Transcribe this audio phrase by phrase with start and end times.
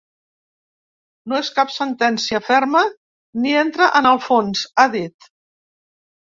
[1.33, 2.81] No és cap sentència ferma
[3.45, 5.31] ni entra en el fons, ha dit.